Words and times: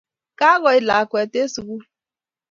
Kakoit 0.39 0.83
lakwet 0.89 1.31
eng 1.39 1.51
sugul 1.53 1.83